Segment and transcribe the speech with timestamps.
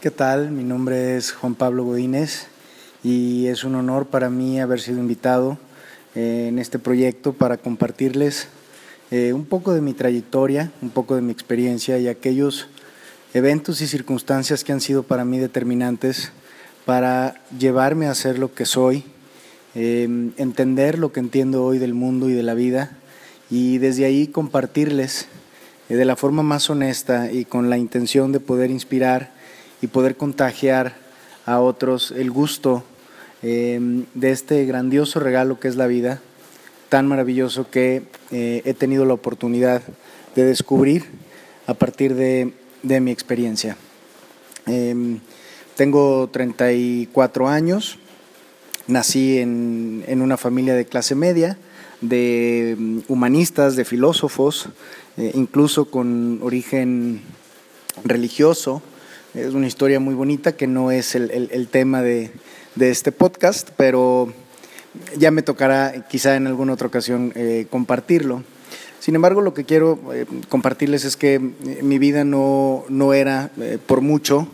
[0.00, 0.50] ¿Qué tal?
[0.50, 2.46] Mi nombre es Juan Pablo Godínez
[3.04, 5.58] y es un honor para mí haber sido invitado
[6.14, 8.48] eh, en este proyecto para compartirles
[9.10, 12.68] eh, un poco de mi trayectoria, un poco de mi experiencia y aquellos
[13.34, 16.32] eventos y circunstancias que han sido para mí determinantes
[16.86, 19.04] para llevarme a ser lo que soy,
[19.74, 22.96] em, entender lo que entiendo hoy del mundo y de la vida
[23.50, 25.28] y desde ahí compartirles
[25.90, 29.38] eh, de la forma más honesta y con la intención de poder inspirar
[29.80, 30.96] y poder contagiar
[31.46, 32.84] a otros el gusto
[33.42, 36.20] em, de este grandioso regalo que es la vida,
[36.88, 39.82] tan maravilloso que eh, he tenido la oportunidad
[40.34, 41.04] de descubrir
[41.66, 43.76] a partir de, mi experiencia.
[44.66, 45.20] Em,
[45.76, 47.98] tengo 34 años,
[48.86, 51.56] nací en, en, una familia de clase media,
[52.00, 54.68] de mm, humanistas, de filósofos,
[55.16, 57.20] eh, incluso con origen
[58.04, 58.82] religioso.
[59.34, 62.32] Es una historia muy bonita que no es el, tema de,
[62.80, 64.32] este podcast, pero
[65.16, 68.42] ya me tocará quizá en alguna otra ocasión eh, compartirlo.
[68.98, 73.50] Sin embargo, lo que quiero eh, compartirles es que eh, mi vida no, no era
[73.86, 74.48] por mucho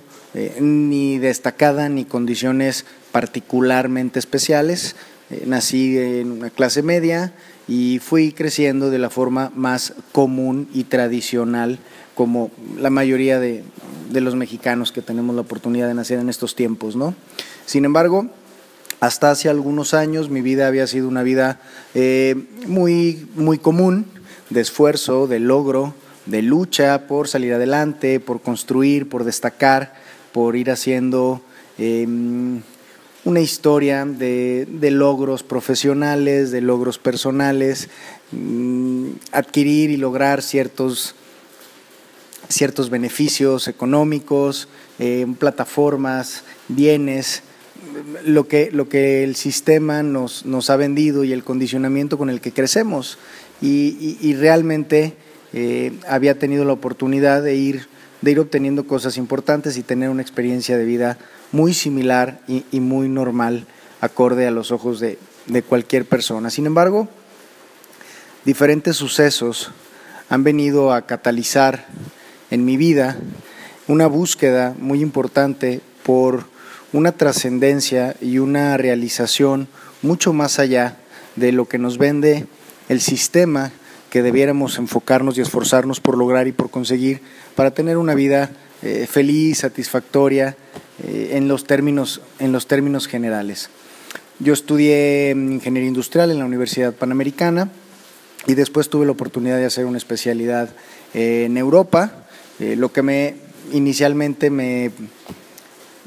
[0.60, 4.94] ni destacada ni condiciones particularmente especiales.
[5.46, 7.33] nací en una clase media
[7.66, 11.78] y fui creciendo de la forma más común y tradicional
[12.16, 13.62] como la mayoría de,
[14.12, 17.14] los mexicanos que tenemos la oportunidad de nacer en estos tiempos, ¿no?
[17.66, 18.28] Sin embargo,
[19.00, 21.60] hasta hace algunos años mi vida había sido una vida
[21.94, 22.34] eh,
[22.66, 24.06] muy, muy común,
[24.50, 25.94] de esfuerzo, de logro,
[26.27, 29.94] de lucha por salir adelante, por construir, por destacar,
[30.32, 31.40] por ir haciendo
[31.78, 32.60] em,
[33.24, 37.88] una historia de, logros profesionales, de logros personales,
[38.32, 41.14] mm, adquirir y lograr ciertos
[42.48, 47.42] ciertos beneficios económicos, eh, plataformas, bienes,
[48.25, 52.40] lo que, lo que el sistema nos, nos, ha vendido y el condicionamiento con el
[52.40, 53.18] que crecemos.
[53.62, 55.14] Y, realmente
[55.52, 57.89] eh, había tenido la oportunidad de ir,
[58.20, 61.18] de ir obteniendo cosas importantes y tener una experiencia de vida
[61.52, 63.67] muy similar y, muy normal,
[64.01, 66.51] acorde a los ojos de, de cualquier persona.
[66.51, 67.08] Sin embargo,
[68.45, 69.70] diferentes sucesos
[70.28, 71.86] han venido a catalizar
[72.51, 73.17] en mi vida
[73.89, 76.45] una búsqueda muy importante por
[76.92, 79.68] una trascendencia y una realización
[80.02, 80.96] mucho más allá
[81.36, 82.46] de lo que nos vende
[82.89, 83.73] el sistema
[84.11, 87.20] que debiéramos enfocarnos y esforzarnos por lograr y por conseguir
[87.55, 88.51] para tener una vida
[88.83, 90.57] eh, feliz, satisfactoria
[91.05, 93.68] eh, en, los términos, en los términos generales.
[94.39, 97.70] Yo estudié ingeniería industrial en la Universidad Panamericana
[98.46, 100.70] y después tuve la oportunidad de hacer una especialidad
[101.14, 102.26] en Europa
[102.61, 103.34] eh, lo que me
[103.72, 104.90] inicialmente me,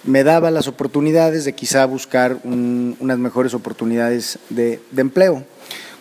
[0.05, 5.43] me daba las oportunidades de quizá buscar unas mejores oportunidades de, empleo.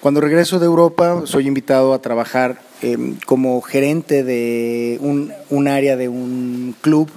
[0.00, 5.96] Cuando regreso de Europa soy invitado a trabajar em, como gerente de un, un, área
[5.96, 7.10] de un club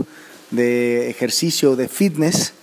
[0.49, 2.53] de ejercicio de fitness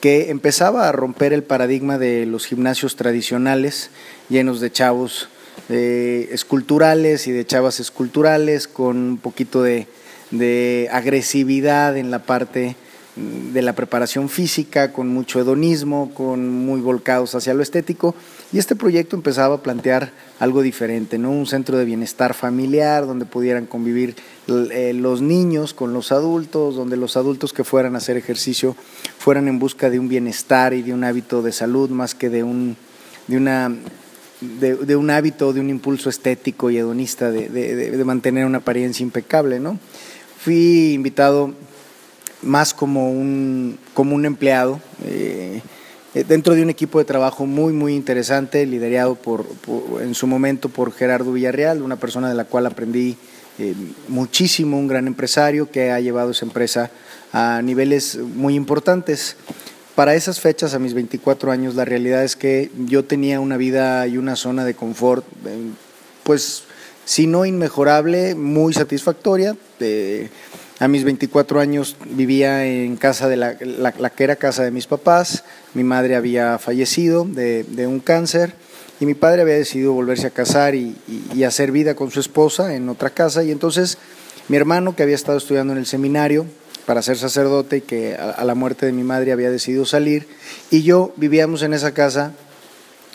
[0.00, 3.90] que empezaba a romper el paradigma de los gimnasios tradicionales
[4.28, 5.28] llenos de chavos
[5.68, 9.86] eh, esculturales y de chavas esculturales con un poquito de
[10.30, 12.76] de agresividad en la parte
[13.52, 18.14] de la preparación física, con mucho hedonismo, con muy volcados hacia lo estético.
[18.52, 21.30] Y este proyecto empezaba a plantear algo diferente, ¿no?
[21.30, 24.14] Un centro de bienestar familiar donde pudieran convivir
[24.46, 28.76] eh, los niños con los adultos, donde los adultos que fueran a hacer ejercicio
[29.18, 32.44] fueran en busca de un bienestar y de un hábito de salud más que de
[32.44, 32.76] un,
[33.26, 33.74] de una
[34.40, 39.02] de, de, un hábito, de un impulso estético y hedonista de, de, mantener una apariencia
[39.02, 39.78] impecable, ¿no?
[40.48, 41.52] Fui invitado
[42.40, 45.60] más como un, como un empleado eh,
[46.26, 49.44] dentro de un equipo de trabajo muy, muy interesante, liderado por,
[50.00, 53.18] en su momento por Gerardo Villarreal, una persona de la cual aprendí
[53.58, 53.74] eh,
[54.08, 56.90] muchísimo, un gran empresario que ha llevado esa empresa
[57.30, 59.36] a niveles muy importantes.
[59.94, 64.06] Para esas fechas, a mis 24 años, la realidad es que yo tenía una vida
[64.06, 65.58] y una zona de confort, eh,
[66.22, 66.62] pues
[67.08, 69.56] si no inmejorable, muy satisfactoria.
[70.78, 75.42] a mis 24 años vivía en casa de la, que era casa de mis papás,
[75.72, 78.52] mi madre había fallecido de, un cáncer
[79.00, 80.98] y mi padre había decidido volverse a casar y,
[81.46, 83.96] hacer vida con su esposa en otra casa y entonces
[84.48, 86.44] mi hermano que había estado estudiando en el seminario
[86.84, 90.28] para ser sacerdote y que a la muerte de mi madre había decidido salir
[90.70, 92.34] y yo vivíamos en esa casa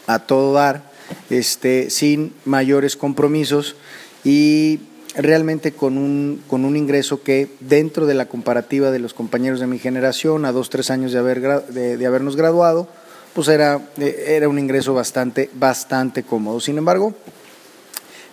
[0.07, 0.92] a todo dar
[1.29, 3.75] este, sin mayores compromisos
[4.23, 4.79] y
[5.15, 9.67] realmente con un, con un ingreso que dentro de la comparativa de los compañeros de
[9.67, 12.88] mi generación, a dos, tres años de, haber, de, habernos graduado,
[13.33, 16.59] pues era, era un ingreso bastante, bastante cómodo.
[16.59, 17.13] Sin embargo,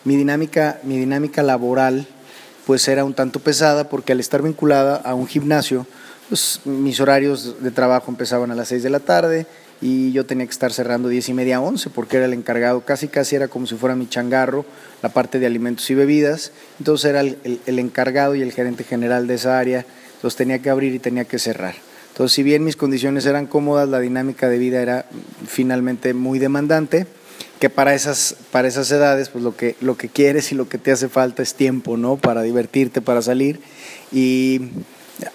[0.05, 2.07] mi dinámica, mi dinámica laboral
[2.67, 5.87] pues era un tanto pesada porque al estar vinculada a un gimnasio,
[6.29, 9.47] pues mis horarios de trabajo empezaban a las seis de la tarde
[9.81, 13.09] y yo tenía que estar cerrando diez y media, once, porque era el encargado, casi
[13.09, 14.65] casi era como si fuera mi changarro,
[15.03, 19.27] la parte de alimentos y bebidas, entonces era el, el, encargado y el gerente general
[19.27, 19.87] de esa área,
[20.17, 21.75] entonces tenía que abrir y tenía que cerrar.
[22.13, 25.07] Entonces, si bien mis condiciones eran cómodas, la dinámica de vida era
[25.47, 27.07] finalmente muy demandante,
[27.61, 30.79] que para esas, para esas edades, pues lo que, lo que quieres y lo que
[30.79, 32.17] te hace falta es tiempo, ¿no?
[32.17, 33.61] Para divertirte, para salir.
[34.13, 34.71] Y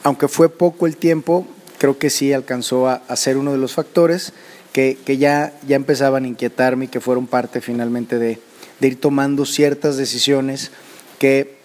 [0.03, 4.33] aunque fue poco el tiempo, creo que sí alcanzó a, ser uno de los factores
[4.73, 8.39] que, ya, ya empezaban a inquietarme y que fueron parte finalmente de,
[8.81, 10.71] ir tomando ciertas decisiones
[11.19, 11.55] que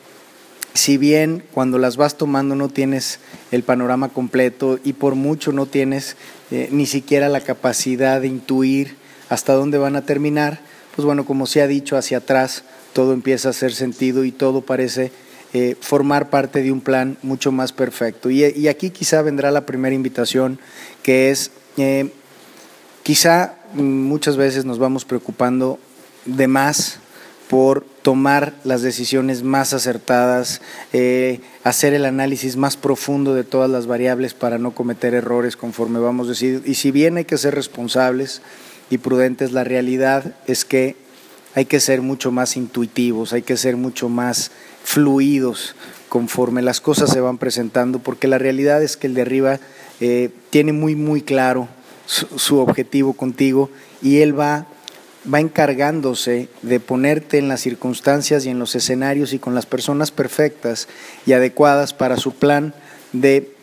[0.75, 3.19] si bien cuando las vas tomando no tienes
[3.51, 6.17] el panorama completo y por mucho no tienes
[6.53, 8.97] eh, ni siquiera la capacidad de intuir
[9.29, 10.61] hasta dónde van a terminar,
[10.95, 14.61] pues bueno, como se ha dicho hacia atrás, todo empieza a hacer sentido y todo
[14.61, 15.13] parece
[15.53, 18.31] eh, formar parte de un plan mucho más perfecto.
[18.31, 20.61] Y, aquí quizá vendrá la primera invitación,
[21.03, 22.13] que es, eh,
[23.03, 25.79] quizá muchas veces nos vamos preocupando
[26.25, 27.01] de más
[27.49, 30.61] por tomar las decisiones más acertadas,
[30.93, 35.99] eh, hacer el análisis más profundo de todas las variables para no cometer errores conforme
[35.99, 36.71] vamos decidiendo.
[36.71, 38.41] Y si bien hay que ser responsables
[38.89, 40.95] y prudentes, la realidad es que
[41.57, 44.53] hay que ser mucho más intuitivos, hay que ser mucho más
[44.85, 45.75] fluidos
[46.09, 49.61] conforme las cosas se van presentando, porque la realidad es que el de arriba
[50.01, 51.69] eh, tiene muy, muy claro
[52.07, 53.71] su, objetivo contigo
[54.03, 54.67] y él va,
[55.33, 60.11] va encargándose de ponerte en las circunstancias y en los escenarios y con las personas
[60.11, 60.89] perfectas
[61.27, 62.75] y adecuadas para su plan
[63.13, 63.55] de,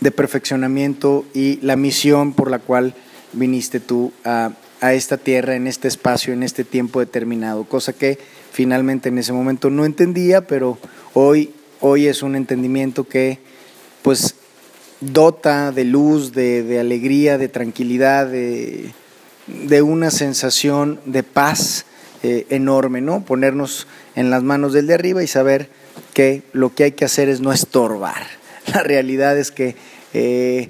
[0.00, 2.94] de perfeccionamiento y la misión por la cual
[3.32, 8.18] viniste tú a, a esta tierra, en este espacio, en este tiempo determinado, cosa que
[8.52, 10.78] finalmente en ese momento no entendía, pero
[11.14, 11.50] hoy,
[11.80, 13.38] hoy es un entendimiento que
[14.02, 14.34] pues
[15.00, 18.92] dota de luz, de, alegría, de tranquilidad, de,
[19.82, 21.86] una sensación de paz
[22.22, 23.24] eh, enorme, ¿no?
[23.24, 25.68] Ponernos en las manos del de arriba y saber
[26.14, 28.26] que lo que hay que hacer es no estorbar.
[28.72, 29.74] La realidad es que
[30.14, 30.68] eh,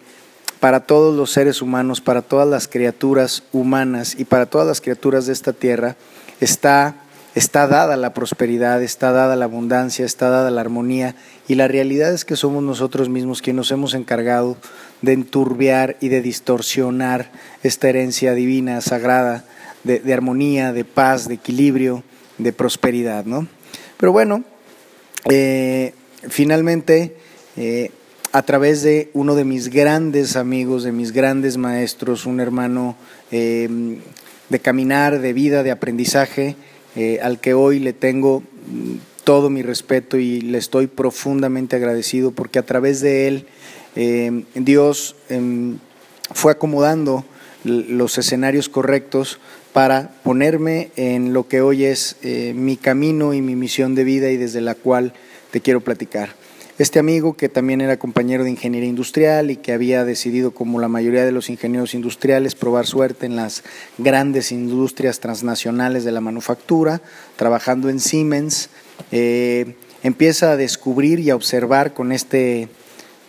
[0.61, 5.27] para todos los seres humanos, para todas las criaturas humanas y para todas las criaturas
[5.27, 5.97] de esta tierra,
[6.41, 7.02] está,
[7.35, 11.15] está dada la prosperidad, está dada la abundancia, está dada la armonía
[11.49, 14.57] y la realidad es que somos nosotros mismos quienes nos hemos encargado
[15.01, 17.31] de enturbiar y de distorsionar
[17.63, 19.45] esta herencia divina, sagrada,
[19.85, 22.05] de, armonía, de paz, de equilibrio,
[22.39, 23.49] de prosperidad, ¿no?
[23.97, 24.45] Pero bueno,
[25.31, 25.95] eh,
[26.29, 27.17] finalmente
[27.57, 27.91] eh,
[28.33, 32.97] a través de uno de mis grandes amigos, de mis grandes maestros, un hermano
[33.31, 33.99] em,
[34.49, 36.57] de caminar, de vida, de aprendizaje,
[36.97, 42.33] eh, al que hoy le tengo mm, todo mi respeto y le estoy profundamente agradecido
[42.33, 43.47] porque a través de él
[43.95, 45.79] em, Dios em,
[46.35, 47.25] fue acomodando
[47.65, 49.39] los escenarios correctos
[49.73, 54.31] para ponerme en lo que hoy es eh, mi camino y mi misión de vida
[54.31, 55.13] y desde la cual
[55.51, 56.35] te quiero platicar.
[56.79, 60.89] Este amigo, que también era compañero de ingeniería industrial y que había decidido, como la
[60.89, 63.63] mayoría de los ingenieros industriales, probar suerte en las
[63.99, 67.03] grandes industrias transnacionales de la manufactura,
[67.37, 68.71] trabajando en Siemens,
[69.11, 72.69] eh, empieza a descubrir y a observar con este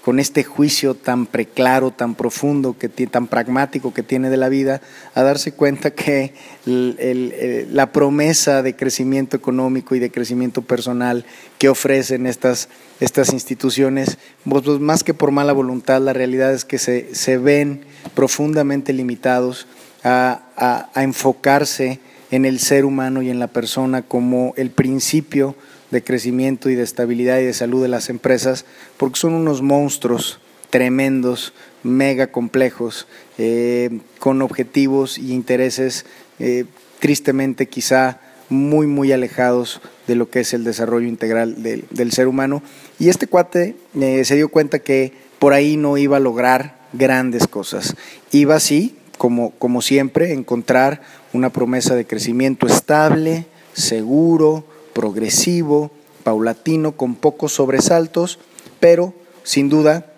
[0.03, 4.81] con este juicio tan preclaro, tan profundo, que, tan pragmático que tiene de la vida,
[5.15, 6.33] a darse cuenta que
[6.65, 11.23] la promesa de crecimiento económico y de crecimiento personal
[11.57, 12.67] que ofrecen estas,
[12.99, 17.37] estas instituciones, pues, pues, más que por mala voluntad, la realidad es que se, se
[17.37, 19.67] ven profundamente limitados
[20.03, 25.55] a, a enfocarse en el ser humano y en la persona como el principio
[25.93, 28.65] de crecimiento y de estabilidad y de salud de las empresas,
[28.97, 33.07] porque son unos monstruos tremendos, mega complejos,
[33.37, 36.05] eh, con objetivos y intereses
[36.39, 36.65] eh,
[36.99, 38.19] tristemente quizá
[38.49, 42.63] muy, muy alejados de lo que es el desarrollo integral del, ser humano.
[42.99, 47.47] Y este cuate eh, se dio cuenta que por ahí no iba a lograr grandes
[47.47, 47.95] cosas.
[48.31, 51.01] Iba así, como, como siempre, encontrar
[51.33, 55.91] una promesa de crecimiento estable, seguro, progresivo,
[56.23, 58.39] paulatino, con pocos sobresaltos,
[58.79, 60.13] pero sin duda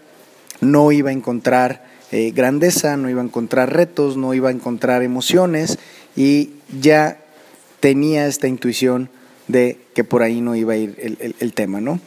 [0.61, 5.03] no iba a encontrar eh, grandeza, no iba a encontrar retos, no iba a encontrar
[5.03, 5.79] emociones
[6.15, 7.19] y ya
[7.79, 9.09] tenía esta intuición
[9.47, 10.95] de que por ahí no iba a ir
[11.39, 11.99] el, tema, ¿no?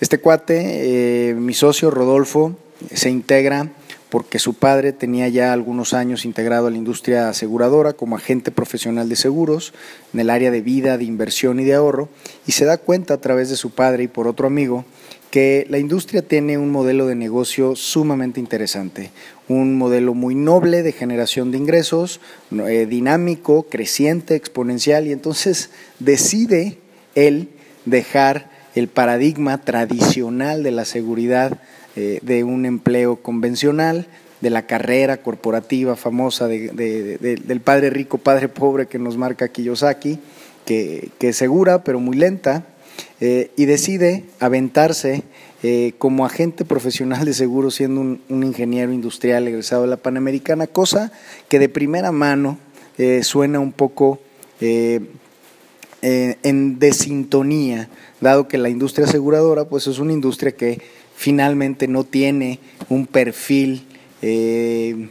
[0.00, 2.56] Este cuate, eh, mi socio Rodolfo,
[2.92, 3.70] se integra
[4.14, 9.08] porque su padre tenía ya algunos años integrado a la industria aseguradora como agente profesional
[9.08, 9.74] de seguros
[10.12, 12.08] en el área de vida, de inversión y de ahorro,
[12.46, 14.84] y se da cuenta a través de su padre y por otro amigo
[15.32, 19.10] que la industria tiene un modelo de negocio sumamente interesante,
[19.48, 22.20] un modelo muy noble de generación de ingresos,
[22.52, 26.78] eh, dinámico, creciente, exponencial, y entonces decide
[27.16, 27.48] él
[27.84, 31.60] dejar el paradigma tradicional de la seguridad
[31.96, 34.08] eh, de un empleo convencional,
[34.40, 40.18] de la carrera corporativa famosa del padre rico, padre pobre que nos marca Kiyosaki,
[40.66, 42.66] que, que es segura pero muy lenta,
[43.20, 45.22] eh, y decide aventarse
[45.62, 51.12] eh, como agente profesional de seguros siendo un, ingeniero industrial egresado de la Panamericana, cosa
[51.48, 52.58] que de primera mano
[53.22, 54.20] suena un poco
[54.60, 55.18] en
[56.78, 57.88] desintonía,
[58.20, 60.82] dado que la industria aseguradora pues es una industria que
[61.14, 63.86] finalmente no tiene un perfil
[64.22, 65.08] eh,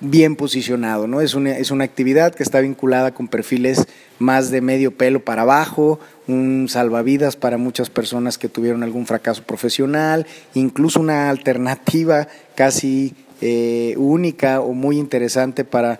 [0.00, 1.20] bien posicionado, ¿no?
[1.20, 3.86] Es una, es una actividad que está vinculada con perfiles
[4.18, 9.42] más de medio pelo para abajo, un salvavidas para muchas personas que tuvieron algún fracaso
[9.44, 15.98] profesional, incluso una alternativa casi eh, única o muy interesante para,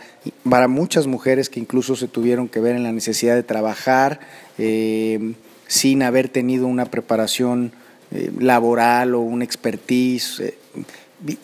[0.48, 4.20] para muchas mujeres que incluso se tuvieron que ver en la necesidad de trabajar
[4.58, 5.34] eh,
[5.66, 7.72] sin haber tenido una preparación
[8.14, 10.40] eh, laboral o un expertise.
[10.40, 10.54] Eh,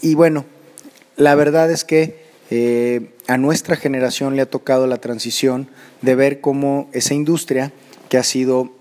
[0.03, 0.45] y, bueno,
[1.17, 5.69] la verdad es que eh, a nuestra generación le ha tocado la transición
[6.03, 7.73] de ver cómo esa industria
[8.11, 8.73] que ha sido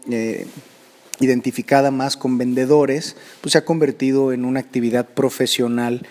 [1.20, 6.08] identificada más con vendedores, pues se ha convertido en una actividad profesional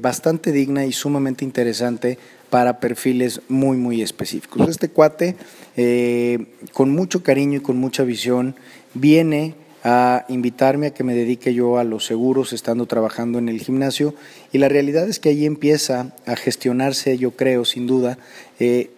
[0.00, 2.18] bastante digna y sumamente interesante
[2.50, 4.68] para perfiles muy, muy específicos.
[4.68, 5.36] Este cuate,
[6.74, 8.56] con mucho cariño y con mucha visión,
[8.92, 13.60] viene a invitarme a que me dedique yo a los seguros estando trabajando en el
[13.60, 14.14] gimnasio.
[14.52, 18.18] Y la realidad es que ahí empieza a gestionarse, yo creo, sin duda,
[18.58, 18.90] eh,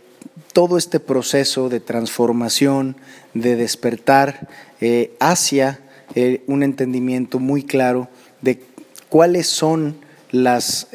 [0.52, 2.96] todo este proceso de transformación,
[3.34, 4.48] de despertar
[4.80, 5.80] eh, hacia
[6.14, 8.08] eh, un entendimiento muy claro
[8.42, 8.60] de
[9.08, 9.96] cuáles son
[10.30, 10.88] las,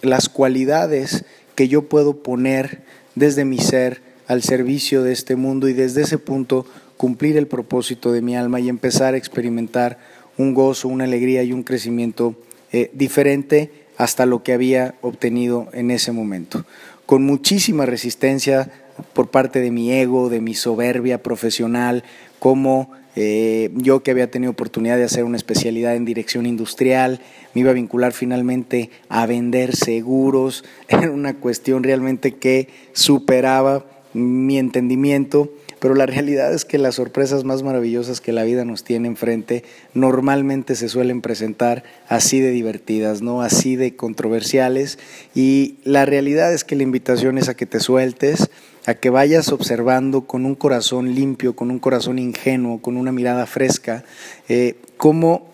[0.00, 2.82] las cualidades que yo puedo poner
[3.14, 8.12] desde mi ser al servicio de este mundo y desde ese punto cumplir el propósito
[8.12, 9.98] de mi alma y empezar a experimentar
[10.36, 12.34] un gozo, una alegría y un crecimiento
[12.72, 16.64] eh, diferente hasta lo que había obtenido en ese momento.
[17.06, 18.70] Con muchísima resistencia
[19.12, 22.04] por parte de mi ego, de mi soberbia profesional,
[22.38, 27.20] como eh, yo que había tenido oportunidad de hacer una especialidad en dirección industrial,
[27.54, 34.58] me iba a vincular finalmente a vender seguros, era una cuestión realmente que superaba mi
[34.58, 35.50] entendimiento
[35.84, 39.64] pero la realidad es que las sorpresas más maravillosas que la vida nos tiene enfrente
[39.92, 43.42] normalmente se suelen presentar así de divertidas, ¿no?
[43.42, 44.98] Así de controversiales
[45.34, 48.48] y la realidad es que la invitación es a que te sueltes,
[48.86, 53.44] a que vayas observando con un corazón limpio, con un corazón ingenuo, con una mirada
[53.44, 54.04] fresca,
[54.48, 55.50] eh, cómo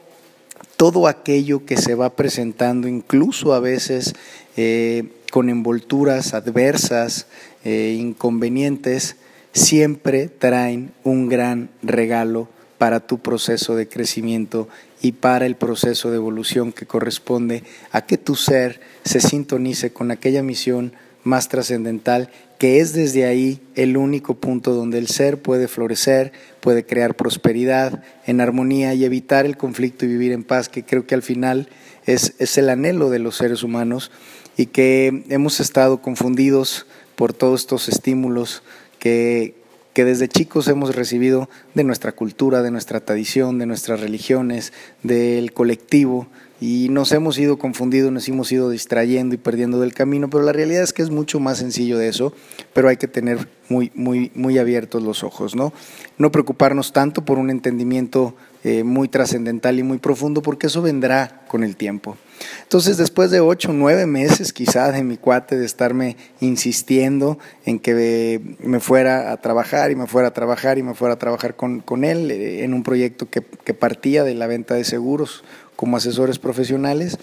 [0.77, 4.15] todo aquello que se va presentando, incluso a veces
[4.57, 7.27] eh, con envolturas adversas,
[7.65, 9.17] eh, inconvenientes,
[9.53, 14.69] siempre traen un gran regalo para tu proceso de crecimiento
[15.03, 20.11] y para el proceso de evolución que corresponde a que tu ser se sintonice con
[20.11, 20.93] aquella misión
[21.23, 22.31] más trascendental
[22.61, 26.31] que es desde ahí el único punto donde el ser puede florecer,
[26.61, 31.07] puede crear prosperidad en armonía y evitar el conflicto y vivir en paz, que creo
[31.07, 31.71] que al final
[32.05, 34.11] es, es el anhelo de los seres humanos
[34.59, 36.85] y que hemos estado confundidos
[37.17, 38.63] por todos estos estímulos
[39.01, 39.55] que,
[39.97, 46.27] desde chicos hemos recibido de nuestra cultura, de nuestra tradición, de nuestras religiones, del colectivo,
[46.59, 50.53] y nos hemos ido confundidos, nos hemos ido distrayendo y perdiendo del camino, pero la
[50.53, 52.35] realidad es que es mucho más sencillo de eso,
[52.73, 55.73] pero hay que tener muy, muy, muy abiertos los ojos, ¿no?
[56.19, 61.43] No preocuparnos tanto por un entendimiento eh, muy trascendental y muy profundo, porque eso vendrá
[61.49, 62.17] con el tiempo.
[62.63, 68.57] Entonces, después de ocho, nueve meses quizá de mi cuate de estarme insistiendo en que
[68.61, 71.81] me fuera a trabajar y me fuera a trabajar y me fuera a trabajar con,
[71.81, 75.45] con él eh, en un proyecto que, que partía de la venta de seguros
[75.77, 77.19] como asesores profesionales,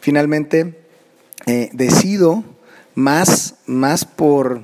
[0.00, 0.74] finalmente
[1.46, 2.44] eh, decido
[2.94, 4.62] más, más por,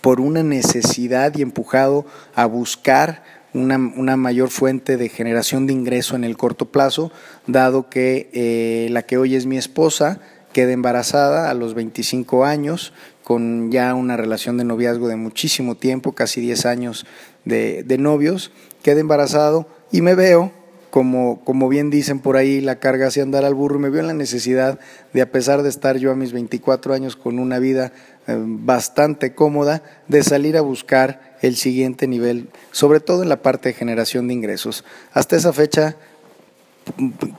[0.00, 3.24] por una necesidad y empujado a buscar
[3.54, 7.10] una, mayor fuente de generación de ingreso en el corto plazo,
[7.46, 10.20] dado que eh, la que hoy es mi esposa
[10.52, 16.12] queda embarazada a los 25 años, con ya una relación de noviazgo de muchísimo tiempo,
[16.12, 17.06] casi 10 años
[17.44, 18.50] de, novios,
[18.82, 20.52] quedé embarazado y me veo
[20.90, 24.06] como, como, bien dicen por ahí, la carga hacia andar al burro me veo en
[24.06, 24.78] la necesidad
[25.12, 27.92] de, a pesar de estar yo a mis 24 años con una vida
[28.26, 33.70] eh, bastante cómoda, de salir a buscar el siguiente nivel, sobre todo en la parte
[33.70, 34.84] de generación de ingresos.
[35.12, 35.96] Hasta esa fecha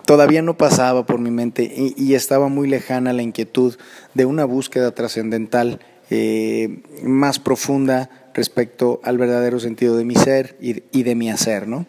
[0.06, 3.78] todavía no pasaba por mi mente y, estaba muy lejana la inquietud
[4.14, 5.80] de una búsqueda trascendental
[6.10, 11.86] eh, más profunda respecto al verdadero sentido de mi ser y, de mi hacer, ¿no?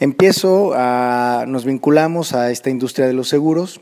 [0.00, 3.80] Empiezo a, nos vinculamos a esta industria de los seguros,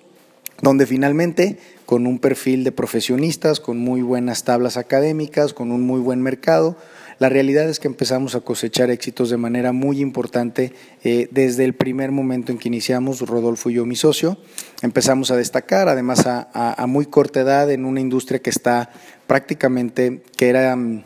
[0.61, 6.01] donde finalmente, con un perfil de profesionistas, con muy buenas tablas académicas, con un muy
[6.01, 6.77] buen mercado,
[7.23, 10.73] la realidad es que empezamos a cosechar éxitos de manera muy importante
[11.05, 14.39] eh, desde el primer momento en que iniciamos, Rodolfo y yo, mi socio.
[14.83, 18.91] Empezamos a destacar, además a, muy corta edad, en una industria que está
[19.29, 21.05] prácticamente, que era mm,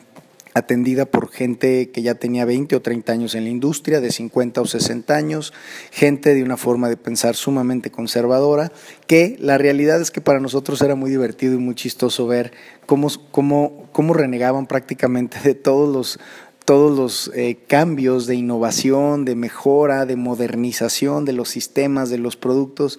[0.56, 4.62] atendida por gente que ya tenía 20 o 30 años en la industria, de 50
[4.62, 5.52] o 60 años,
[5.90, 8.72] gente de una forma de pensar sumamente conservadora,
[9.06, 12.52] que la realidad es que para nosotros era muy divertido y muy chistoso ver
[12.86, 16.18] cómo, cómo, cómo renegaban prácticamente de todos los
[16.66, 22.37] todos los eh, cambios de innovación, de mejora, de modernización de los sistemas, de los
[22.37, 22.99] productos.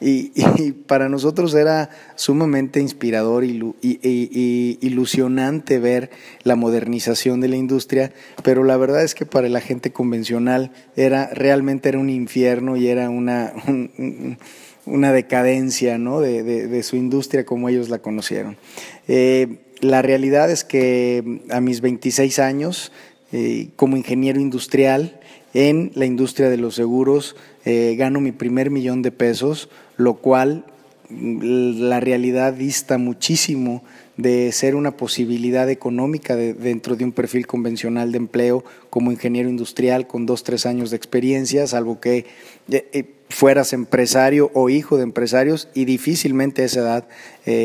[0.00, 0.30] Y,
[0.86, 6.10] para nosotros era sumamente inspirador y, ilusionante ver
[6.44, 8.12] la modernización de la industria,
[8.44, 12.86] pero la verdad es que para la gente convencional era realmente era un infierno y
[12.86, 13.52] era una,
[14.86, 16.20] una decadencia ¿no?
[16.20, 18.56] de, su industria como ellos la conocieron.
[19.08, 22.92] Eh, la realidad es que a mis 26 años,
[23.32, 25.20] eh, como ingeniero industrial
[25.54, 30.64] en la industria de los seguros, eh, gano mi primer millón de pesos, lo cual
[31.10, 33.84] mm, la realidad dista muchísimo
[34.16, 40.08] de ser una posibilidad económica dentro de un perfil convencional de empleo como ingeniero industrial
[40.08, 42.26] con dos, tres años de experiencia, salvo que
[42.68, 47.08] eh, fueras empresario o hijo de empresarios y difícilmente a esa edad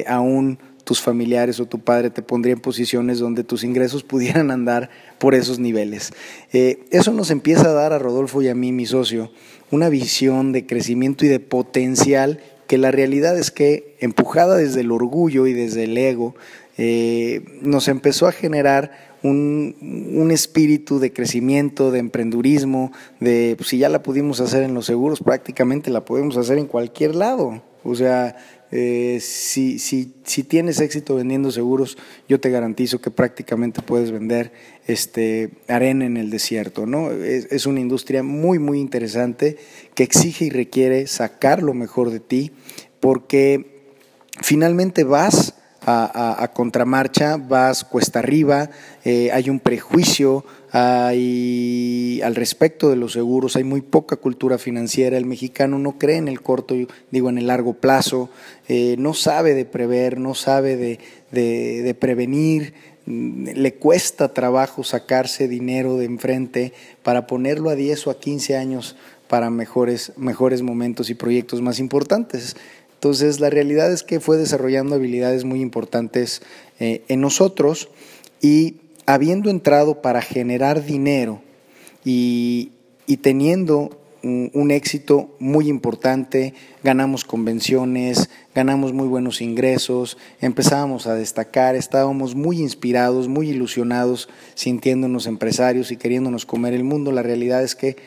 [0.07, 4.89] aún tus familiares o tu padre te pondría en posiciones donde tus ingresos pudieran andar
[5.19, 6.13] por esos niveles.
[6.51, 9.31] Eh, eso nos empieza a dar a Rodolfo y a mí, mi socio,
[9.71, 14.91] una visión de crecimiento y de potencial que la realidad es que, empujada desde el
[14.91, 16.35] orgullo y desde el ego,
[16.77, 19.75] eh, nos empezó a generar un,
[20.15, 24.85] un, espíritu de crecimiento, de emprendurismo, de pues, si ya la pudimos hacer en los
[24.85, 27.61] seguros, prácticamente la podemos hacer en cualquier lado.
[27.83, 28.35] O sea,
[28.75, 31.95] eh, si, si, si, tienes éxito vendiendo seguros,
[32.27, 34.51] yo te garantizo que prácticamente puedes vender
[34.87, 36.87] este, arena en el desierto.
[36.87, 37.11] ¿no?
[37.11, 39.57] Es, una industria muy, muy interesante
[39.93, 42.51] que exige y requiere sacar lo mejor de ti
[42.99, 43.91] porque
[44.41, 45.53] finalmente vas
[45.85, 48.71] a, contramarcha, vas cuesta arriba,
[49.05, 55.19] eh, hay un prejuicio hay, al respecto de los seguros, hay muy poca cultura financiera,
[55.19, 56.73] el mexicano no cree en el corto,
[57.11, 58.31] digo en el largo plazo,
[58.67, 62.73] eh, no sabe de prever, no sabe de, de, prevenir,
[63.05, 68.95] le cuesta trabajo sacarse dinero de enfrente para ponerlo a 10 o a 15 años
[69.27, 72.55] para mejores, mejores momentos y proyectos más importantes.
[72.95, 76.41] Entonces, la realidad es que fue desarrollando habilidades muy importantes
[76.79, 77.89] eh, en nosotros
[78.41, 81.41] y habiendo entrado para generar dinero
[82.05, 82.71] y,
[83.21, 92.35] teniendo un, éxito muy importante, ganamos convenciones, ganamos muy buenos ingresos, empezábamos a destacar, estábamos
[92.35, 97.11] muy inspirados, muy ilusionados, sintiéndonos empresarios y queriéndonos comer el mundo.
[97.11, 97.97] La realidad es que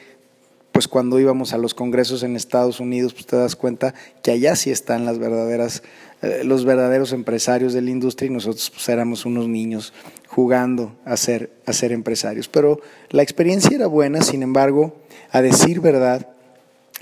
[0.77, 4.55] pues cuando íbamos a los congresos en Estados Unidos, pues te das cuenta que allá
[4.57, 9.95] sí están eh, los verdaderos empresarios de la industria y nosotros pues éramos unos niños
[10.29, 12.49] jugando a ser, a ser empresarios.
[12.49, 14.95] Pero la experiencia era buena, sin embargo,
[15.31, 16.29] a decir verdad,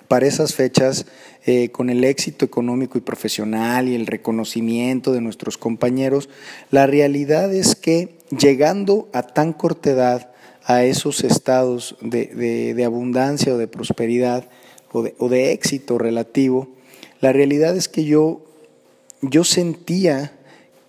[0.07, 1.07] para esas fechas,
[1.45, 6.29] eh, con el éxito económico y profesional y el reconocimiento de nuestros compañeros,
[6.71, 10.34] la realidad es que llegando a tan corta edad,
[10.65, 14.49] a esos estados de, abundancia o de prosperidad
[14.93, 16.69] o de, éxito relativo,
[17.21, 18.43] la realidad es que yo,
[19.23, 20.33] yo sentía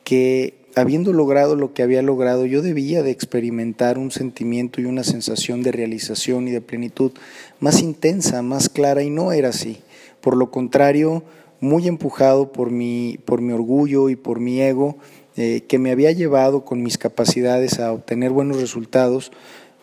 [0.04, 5.04] que habiendo logrado lo que había logrado, yo debía de experimentar un sentimiento y una
[5.04, 7.12] sensación de realización y de plenitud
[7.60, 9.80] más intensa, más clara, y no era así.
[10.22, 11.24] Por lo contrario,
[11.62, 14.98] muy empujado por mi, por mi orgullo y por mi ego,
[15.38, 19.32] eh, que me había llevado con mis capacidades a obtener buenos resultados,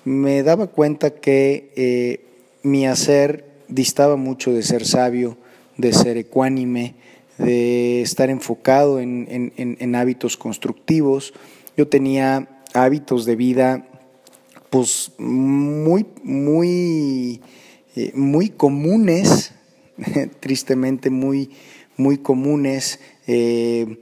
[0.05, 2.21] me daba cuenta que eh,
[2.63, 5.37] mi hacer distaba mucho de ser sabio,
[5.77, 6.95] de ser ecuánime,
[7.39, 11.33] de estar enfocado en, hábitos constructivos.
[11.77, 13.87] Yo tenía hábitos de vida
[14.71, 17.41] pues muy, muy,
[17.95, 19.53] eh, muy comunes,
[20.41, 21.51] tristemente muy,
[21.97, 23.01] muy comunes.
[23.27, 23.99] Eh,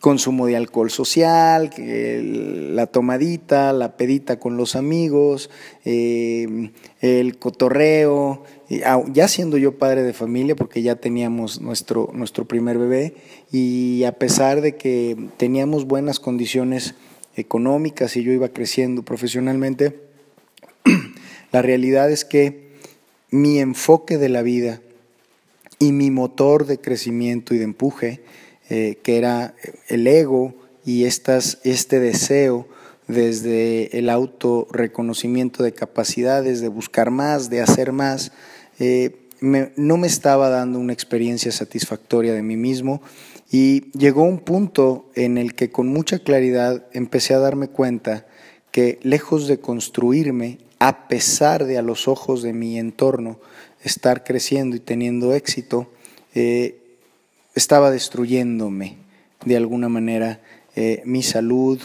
[0.00, 5.50] consumo de alcohol social, la tomadita, la pedita con los amigos,
[5.84, 12.78] eh, el cotorreo, ya siendo yo padre de familia, porque ya teníamos nuestro, nuestro primer
[12.78, 13.14] bebé,
[13.50, 16.94] y a pesar de que teníamos buenas condiciones
[17.34, 20.00] económicas y yo iba creciendo profesionalmente,
[21.52, 22.68] la realidad es que
[23.30, 24.80] mi enfoque de la vida
[25.78, 28.20] y mi motor de crecimiento y de empuje,
[28.70, 29.54] eh, que era
[29.88, 30.54] el ego
[30.84, 32.68] y estas, este deseo
[33.06, 38.32] desde el autorreconocimiento de capacidades, de buscar más, de hacer más,
[38.78, 43.00] eh, no me estaba dando una experiencia satisfactoria de mí mismo.
[43.50, 48.26] Y llegó un punto en el que con mucha claridad empecé a darme cuenta
[48.70, 53.40] que lejos de construirme, a pesar de a los ojos de mi entorno
[53.82, 55.90] estar creciendo y teniendo éxito,
[56.34, 56.77] eh,
[57.58, 58.96] estaba destruyéndome
[59.44, 60.40] de alguna manera
[60.76, 61.80] eh, mi salud,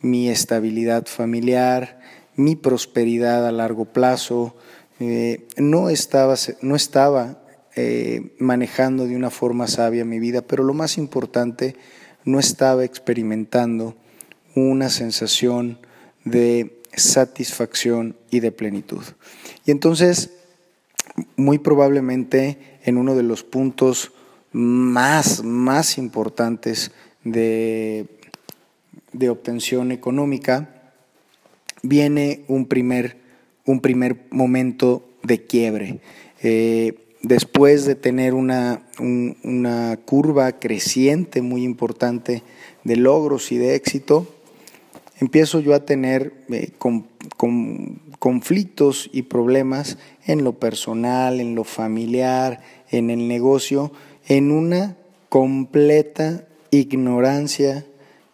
[0.00, 2.00] mi estabilidad familiar,
[2.34, 4.56] mi prosperidad a largo plazo.
[5.00, 7.42] Eh, no estaba, no estaba
[7.76, 11.76] eh, manejando de una forma sabia mi vida, pero lo más importante,
[12.24, 13.96] no estaba experimentando
[14.54, 15.78] una sensación
[16.24, 19.02] de satisfacción y de plenitud.
[19.66, 20.30] Y entonces,
[21.36, 24.12] muy probablemente en uno de los puntos
[24.52, 26.90] más, más importantes
[27.24, 28.06] de,
[29.12, 30.92] de obtención económica,
[31.82, 33.16] viene un primer,
[33.64, 36.00] un primer momento de quiebre.
[36.42, 42.42] Eh, después de tener una, una, curva creciente muy importante
[42.84, 44.26] de logros y de éxito,
[45.20, 46.70] empiezo yo a tener eh,
[48.18, 53.92] conflictos y problemas en lo personal, en lo familiar, en el negocio,
[54.28, 54.96] en una
[55.28, 57.84] completa ignorancia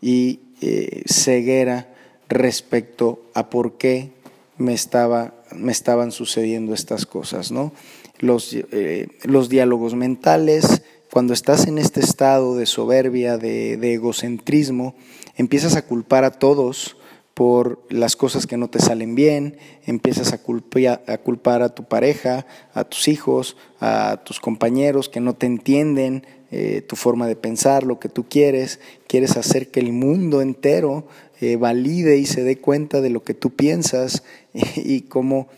[0.00, 1.88] y eh, ceguera
[2.28, 4.10] respecto a por qué
[4.58, 7.72] me, estaba, me estaban sucediendo estas cosas, ¿no?
[8.18, 14.94] Los, eh, los diálogos mentales, cuando estás en este estado de soberbia, de, de egocentrismo,
[15.36, 16.96] empiezas a culpar a todos
[17.34, 22.84] por las cosas que no te salen bien, empiezas a, culpar a tu pareja, a
[22.84, 27.98] tus hijos, a tus compañeros que no te entienden eh, tu forma de pensar, lo
[27.98, 31.08] que tú quieres, quieres hacer que el mundo entero
[31.40, 34.22] eh, valide y se dé cuenta de lo que tú piensas
[34.76, 35.48] y cómo,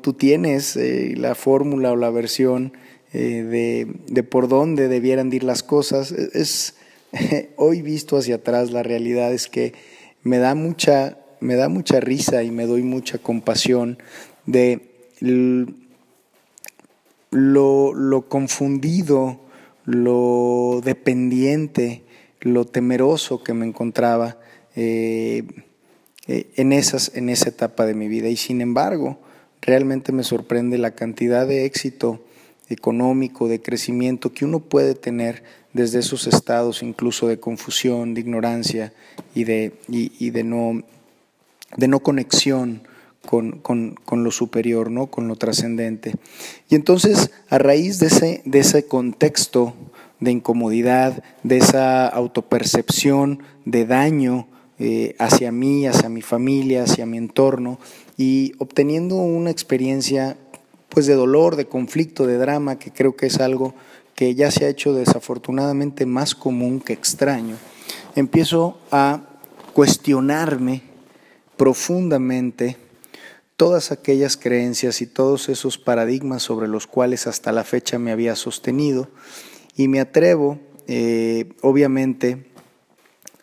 [0.00, 2.72] tú tienes eh, la fórmula o la versión
[3.12, 6.12] de, de, por dónde debieran ir las cosas.
[6.12, 6.76] Es,
[7.56, 9.74] hoy visto hacia atrás, la realidad es que
[10.22, 13.98] me da mucha, me da mucha risa y me doy mucha compasión
[14.46, 14.80] de
[17.30, 19.40] lo, lo confundido,
[19.84, 22.02] lo dependiente,
[22.40, 24.38] lo temeroso que me encontraba
[24.74, 25.44] eh,
[26.26, 28.28] en, esas, en esa etapa de mi vida.
[28.28, 29.18] Y sin embargo,
[29.60, 32.24] realmente me sorprende la cantidad de éxito
[32.68, 38.92] económico, de crecimiento que uno puede tener desde esos estados incluso de confusión, de ignorancia
[39.34, 40.82] y de, y, de, no,
[41.76, 42.82] de no conexión
[43.26, 45.06] con, con, con, lo superior, ¿no?
[45.06, 46.14] con lo trascendente.
[46.68, 49.74] Y entonces, a raíz de ese, de ese contexto
[50.20, 54.46] de incomodidad, de esa autopercepción de daño
[54.78, 57.78] eh, hacia mí, hacia mi familia, hacia mi entorno,
[58.16, 60.36] y obteniendo una experiencia
[60.88, 63.74] pues de dolor, de conflicto, de drama, que creo que es algo
[64.22, 67.56] que ya se ha hecho desafortunadamente más común que extraño,
[68.14, 69.24] empiezo a
[69.72, 70.82] cuestionarme
[71.56, 72.76] profundamente
[73.56, 78.36] todas aquellas creencias y todos esos paradigmas sobre los cuales hasta la fecha me había
[78.36, 79.08] sostenido
[79.74, 82.46] y me atrevo, eh, obviamente,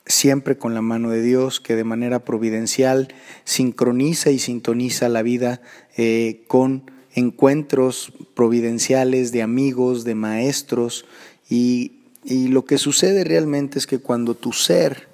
[0.06, 3.14] siempre con la mano de Dios, que de manera providencial
[3.44, 5.62] sincroniza y sintoniza la vida
[5.98, 6.90] eh, con
[7.20, 11.06] encuentros providenciales de amigos, de maestros,
[11.50, 11.94] y,
[12.26, 15.08] lo que sucede realmente es que cuando tu ser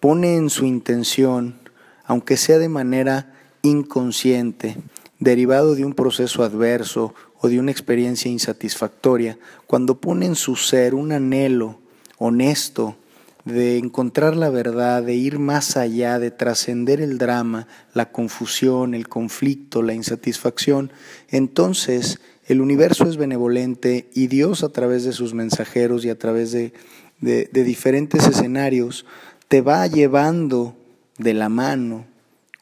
[0.00, 1.58] pone en su intención,
[2.04, 4.76] aunque sea de manera inconsciente,
[5.18, 10.94] derivado de un proceso adverso o de una experiencia insatisfactoria, cuando pone en su ser
[10.94, 11.78] un anhelo
[12.18, 12.96] honesto
[13.44, 19.08] de encontrar la verdad, de ir más allá, de trascender el drama, la confusión, el
[19.08, 20.92] conflicto, la insatisfacción,
[21.28, 26.52] entonces el universo es benevolente y Dios a través de sus mensajeros y a través
[26.52, 26.72] de,
[27.20, 29.06] diferentes escenarios
[29.48, 30.74] te va llevando
[31.18, 32.04] de la mano.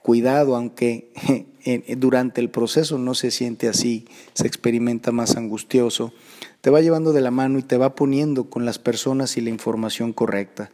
[0.02, 1.10] Cuidado, aunque
[1.96, 6.12] durante el proceso no se siente así, se experimenta más angustioso,
[6.60, 9.50] te va llevando de la mano y te va poniendo con las personas y la
[9.50, 10.70] información correcta.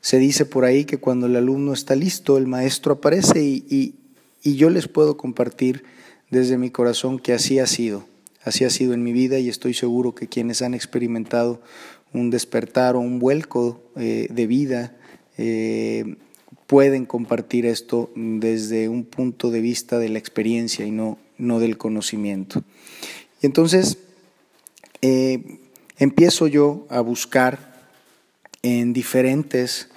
[0.00, 3.94] Se dice por ahí que cuando el alumno está listo, el maestro aparece y,
[4.42, 5.84] y yo les puedo compartir
[6.30, 8.04] desde mi corazón que así ha sido,
[8.42, 11.60] así ha sido en mi vida y estoy seguro que quienes han experimentado
[12.12, 14.96] un despertar o un vuelco eh, de vida
[15.36, 16.16] eh,
[16.68, 21.76] pueden compartir esto desde un punto de vista de la experiencia y no, no del
[21.76, 22.62] conocimiento.
[23.42, 23.98] Y entonces
[25.02, 25.58] eh,
[25.96, 27.90] empiezo yo a buscar
[28.62, 29.88] en diferentes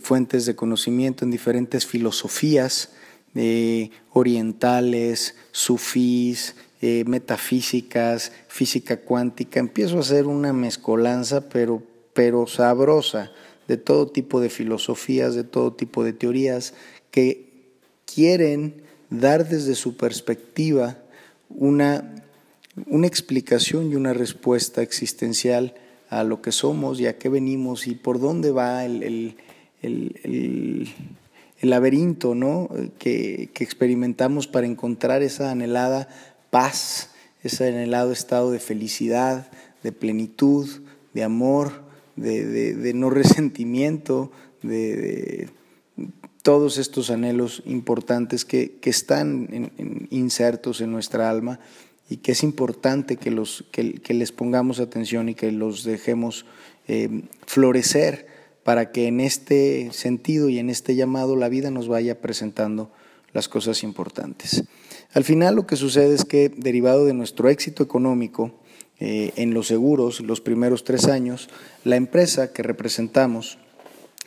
[0.00, 2.92] fuentes de conocimiento, en diferentes filosofías,
[4.12, 9.60] orientales, sufís, eh, metafísicas, física cuántica.
[9.60, 11.82] Empiezo a hacer una mezcolanza, pero,
[12.14, 13.30] pero sabrosa,
[13.70, 16.74] de todo tipo de filosofías, de todo tipo de teorías
[17.12, 17.48] que
[18.04, 20.98] quieren dar desde su perspectiva
[21.48, 22.24] una,
[22.86, 25.74] una explicación y una respuesta existencial
[26.08, 29.36] a lo que somos y a qué venimos y por dónde va el,
[29.82, 30.88] el
[31.60, 32.68] el laberinto ¿no?
[32.98, 36.08] que, experimentamos para encontrar esa anhelada
[36.50, 37.10] paz,
[37.42, 39.50] ese anhelado estado de felicidad,
[39.82, 40.68] de plenitud,
[41.12, 41.82] de amor,
[42.20, 44.30] de, no resentimiento,
[44.62, 45.48] de,
[46.42, 49.72] todos estos anhelos importantes que, están
[50.10, 51.60] insertos en nuestra alma
[52.08, 56.46] y que es importante que, los, que, les pongamos atención y que los dejemos
[56.88, 58.26] eh, florecer
[58.64, 62.90] para que en este sentido y en este llamado la vida nos vaya presentando
[63.32, 64.64] las cosas importantes.
[65.12, 68.52] Al final lo que sucede es que derivado de nuestro éxito económico
[69.00, 71.48] eh, en los seguros los primeros tres años,
[71.84, 73.58] la empresa que representamos,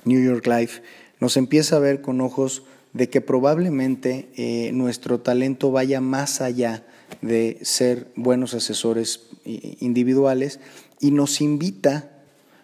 [0.04, 0.82] New York Life,
[1.20, 6.86] nos empieza a ver con ojos de que probablemente eh, nuestro talento vaya más allá
[7.22, 10.60] de ser buenos asesores eh, individuales
[11.00, 12.10] y nos invita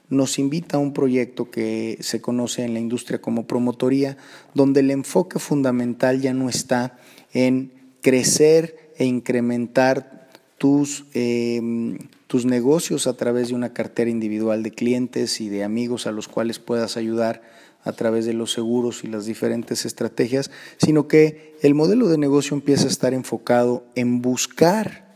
[0.09, 4.17] nos invita a un proyecto que se conoce en la industria como promotoría,
[4.55, 6.97] donde el enfoque fundamental ya no está
[7.31, 10.18] en crecer e incrementar
[10.59, 16.05] tus, em, tus negocios a través de una cartera individual de clientes y de amigos
[16.05, 17.41] a los cuales puedas ayudar
[17.83, 22.55] a través de los seguros y las diferentes estrategias, sino que el modelo de negocio
[22.55, 25.09] empieza a estar enfocado en buscar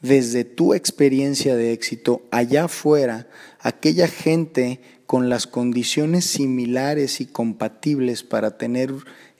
[0.00, 3.26] desde tu experiencia de éxito allá afuera
[3.60, 8.92] aquella gente con las condiciones similares y compatibles para tener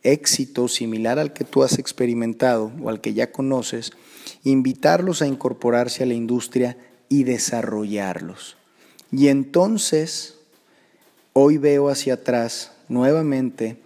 [0.02, 3.92] éxito similar al que tú has experimentado o al que ya conoces,
[4.50, 6.76] invitarlos a incorporarse a la industria
[7.08, 8.56] y desarrollarlos.
[9.10, 10.38] Y entonces,
[11.32, 13.76] hoy veo hacia atrás nuevamente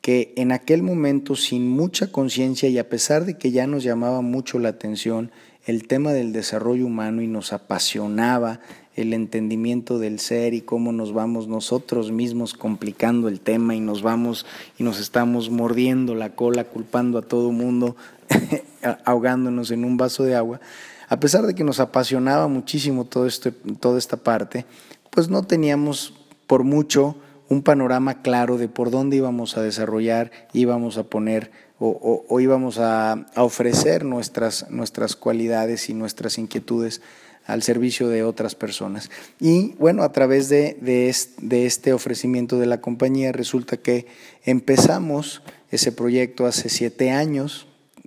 [0.00, 4.22] que en aquel momento, sin mucha conciencia y a pesar de que ya nos llamaba
[4.22, 5.30] mucho la atención
[5.66, 8.58] el tema del desarrollo humano y nos apasionaba
[8.96, 14.02] el entendimiento del ser y cómo nos vamos nosotros mismos complicando el tema y nos
[14.02, 14.44] vamos
[14.78, 17.96] y nos estamos mordiendo la cola, culpando a todo mundo,
[19.04, 20.60] ahogándonos en un vaso de agua.
[21.08, 24.66] A pesar de que nos apasionaba muchísimo todo esto, toda esta parte,
[25.10, 26.14] pues no teníamos
[26.46, 27.16] por mucho
[27.48, 31.50] un panorama claro de por dónde íbamos a desarrollar, íbamos a poner
[31.84, 37.02] o, íbamos a, ofrecer nuestras, nuestras cualidades y nuestras inquietudes
[37.46, 39.10] al servicio de otras personas.
[39.40, 44.06] Y bueno, a través de, de, este ofrecimiento de la compañía resulta que
[44.44, 47.66] empezamos ese proyecto hace siete años,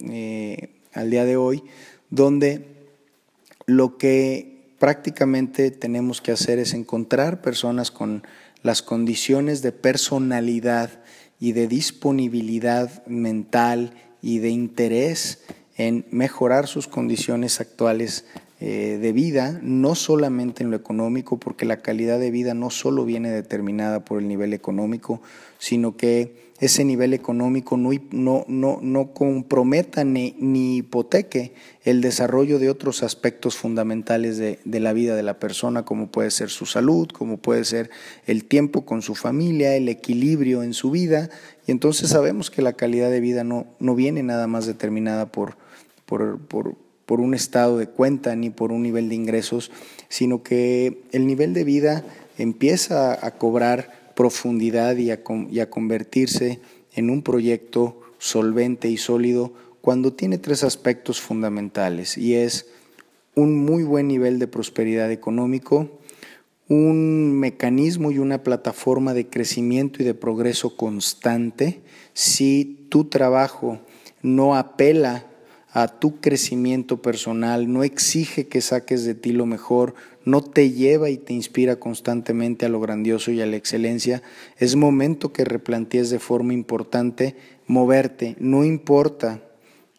[0.09, 1.63] eh, al día de hoy,
[2.09, 2.65] donde
[3.65, 8.23] lo que prácticamente tenemos que hacer es encontrar personas con
[8.61, 11.01] las condiciones de personalidad
[11.39, 15.43] y de disponibilidad mental y de interés
[15.77, 18.25] en mejorar sus condiciones actuales
[18.61, 23.03] eh, de vida, no solamente en lo económico, porque la calidad de vida no solo
[23.03, 25.21] viene determinada por el nivel económico,
[25.59, 32.57] sino que ese nivel económico no, no, no, no comprometa ni, ni, hipoteque el desarrollo
[32.57, 36.65] de otros aspectos fundamentales de, de, la vida de la persona, como puede ser su
[36.65, 37.89] salud, como puede ser
[38.25, 41.29] el tiempo con su familia, el equilibrio en su vida,
[41.67, 45.57] y entonces sabemos que la calidad de vida no, no viene nada más determinada por,
[46.05, 49.71] por, por por un estado de cuenta ni por un nivel de ingresos,
[50.09, 52.03] sino que el nivel de vida
[52.37, 56.59] empieza a cobrar profundidad y a, convertirse
[56.93, 62.67] en un proyecto solvente y sólido cuando tiene tres aspectos fundamentales y es
[63.35, 65.89] un muy buen nivel de prosperidad económico,
[66.67, 71.81] un mecanismo y una plataforma de crecimiento y de progreso constante.
[72.13, 73.79] Si tu trabajo
[74.23, 75.27] no apela
[75.75, 81.09] a tu crecimiento personal, no exige que saques de ti lo mejor, no te lleva
[81.09, 84.23] y te inspira constantemente a lo grandioso y a la excelencia,
[84.57, 87.35] es momento que replantees de forma importante
[87.67, 89.41] moverte, no importa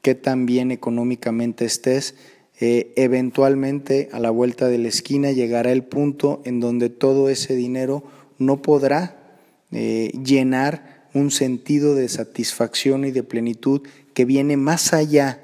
[0.01, 2.15] qué tan bien económicamente estés,
[2.59, 7.55] eh, eventualmente a la vuelta de la esquina llegará el punto en donde todo ese
[7.55, 8.03] dinero
[8.39, 9.39] no podrá
[9.73, 13.83] eh, llenar un sentido de satisfacción y de plenitud
[14.15, 15.43] que viene más allá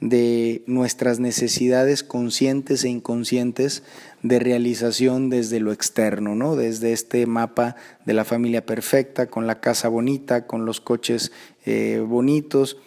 [0.00, 3.82] de nuestras necesidades conscientes e inconscientes
[4.22, 6.56] de realización desde lo externo, ¿no?
[6.56, 11.32] Desde este mapa de la familia perfecta, con la casa bonita, con los coches
[11.66, 12.78] eh, bonitos.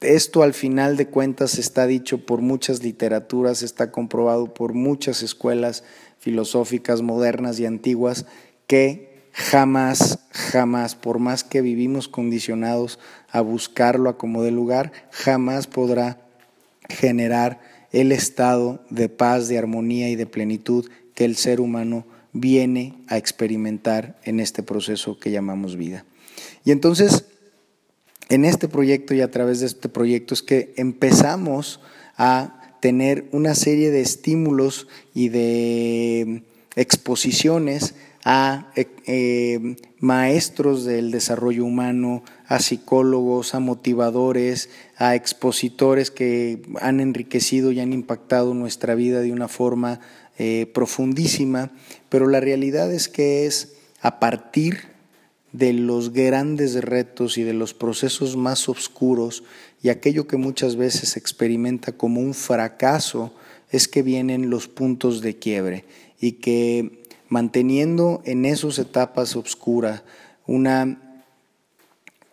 [0.00, 5.84] Esto al final de cuentas está dicho por muchas literaturas, está comprobado por muchas escuelas
[6.18, 8.24] filosóficas modernas y antiguas
[8.66, 12.98] que jamás, jamás, por más que vivimos condicionados
[13.30, 16.29] a buscarlo a como de lugar, jamás podrá
[16.90, 17.60] generar
[17.92, 23.16] el estado de paz, de armonía y de plenitud que el ser humano viene a
[23.16, 26.04] experimentar en este proceso que llamamos vida.
[26.64, 27.24] Y entonces,
[28.28, 31.80] en este proyecto y a través de este proyecto es que empezamos
[32.16, 36.42] a tener una serie de estímulos y de
[36.76, 44.68] exposiciones a eh, eh, maestros del desarrollo humano, a psicólogos, a motivadores,
[45.00, 49.98] a expositores que han enriquecido y han impactado nuestra vida de una forma
[50.38, 51.70] eh, profundísima,
[52.10, 54.90] pero la realidad es que es a partir
[55.52, 59.42] de los grandes retos y de los procesos más oscuros
[59.82, 63.32] y aquello que muchas veces se experimenta como un fracaso,
[63.70, 65.86] es que vienen los puntos de quiebre
[66.20, 70.02] y que manteniendo en esas etapas oscuras
[70.46, 71.24] una,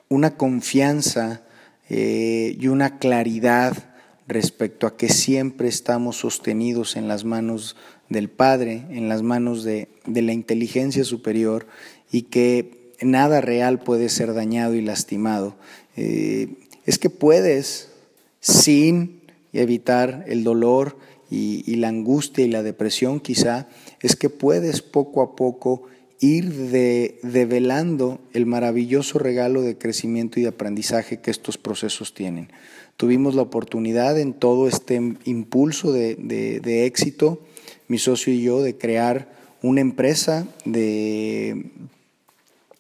[0.10, 1.44] una confianza
[1.90, 3.96] eh, y una claridad
[4.28, 7.76] respecto a que siempre estamos sostenidos en las manos
[8.10, 11.68] del Padre, en las manos de, la inteligencia superior
[12.12, 15.56] y que nada real puede ser dañado y lastimado.
[15.96, 17.92] Eh, es que puedes,
[18.40, 19.22] sin
[19.54, 20.98] evitar el dolor
[21.30, 23.68] y la angustia y la depresión quizá,
[24.02, 25.84] es que puedes poco a poco
[26.20, 32.52] ir de, develando el maravilloso regalo de crecimiento y de aprendizaje que estos procesos tienen.
[32.98, 37.42] Tuvimos la oportunidad en todo este impulso de, éxito,
[37.88, 41.72] mi socio y yo, de crear una empresa de,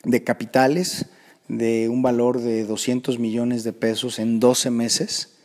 [0.03, 1.07] de capitales
[1.47, 5.37] de un valor de 200 millones de pesos en 12 meses,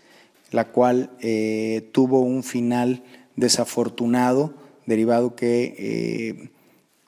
[0.51, 3.05] la cual eh, tuvo un final
[3.37, 4.55] desafortunado
[4.87, 6.51] derivado que eh,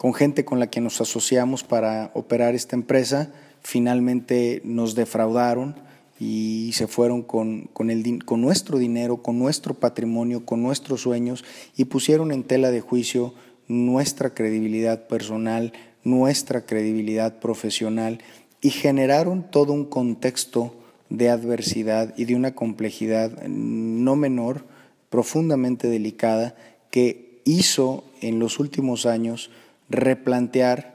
[0.04, 5.76] con gente con la que nos asociamos para operar esta empresa, finalmente nos defraudaron
[6.20, 11.42] y se fueron con, con nuestro dinero, con nuestro patrimonio, con nuestros sueños
[11.74, 13.32] y pusieron en tela de juicio
[13.66, 18.20] nuestra credibilidad personal, nuestra credibilidad profesional
[18.60, 20.74] y generaron todo un contexto
[21.08, 24.66] de adversidad y de una complejidad no menor,
[25.08, 26.56] profundamente delicada,
[26.90, 29.48] que hizo en los últimos años
[29.96, 30.94] replantear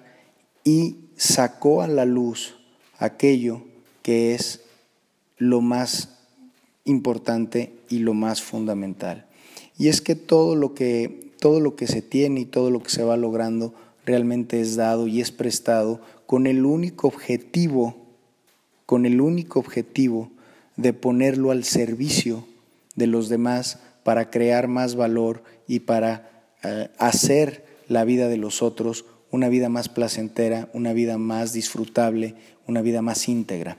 [0.63, 2.55] y sacó a la luz
[2.97, 3.63] aquello
[4.01, 4.61] que es
[5.37, 6.19] lo más
[6.85, 9.25] importante y lo más fundamental.
[9.77, 12.89] Y es que todo lo que, todo lo que se tiene y todo lo que
[12.89, 13.73] se va logrando
[14.05, 17.95] realmente es dado y es prestado con el único objetivo,
[18.85, 20.31] con el único objetivo
[20.75, 22.45] de ponerlo al servicio
[22.95, 26.29] de los demás para crear más valor y para
[26.63, 32.35] eh, hacer la vida de los otros una vida más placentera, una vida más disfrutable,
[32.67, 33.77] una vida más íntegra.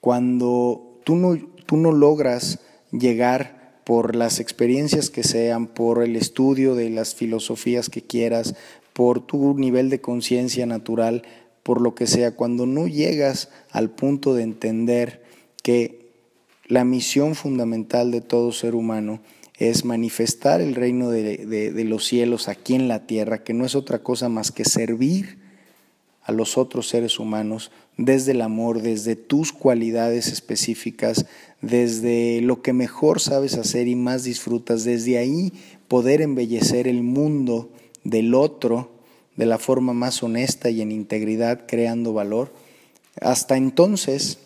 [0.00, 2.60] Cuando tú no, tú no logras
[2.92, 8.54] llegar por las experiencias que sean, por el estudio de las filosofías que quieras,
[8.92, 11.22] por tu nivel de conciencia natural,
[11.62, 15.22] por lo que sea, cuando no llegas al punto de entender
[15.62, 16.10] que
[16.66, 19.20] la misión fundamental de todo ser humano
[19.68, 24.00] es manifestar el reino de, los cielos aquí en la tierra, que no es otra
[24.00, 25.38] cosa más que servir
[26.22, 31.26] a los otros seres humanos desde el amor, desde tus cualidades específicas,
[31.60, 35.52] desde lo que mejor sabes hacer y más disfrutas, desde ahí
[35.88, 37.70] poder embellecer el mundo
[38.04, 38.92] del otro
[39.36, 42.52] de la forma más honesta y en integridad, creando valor.
[43.20, 44.38] Hasta entonces,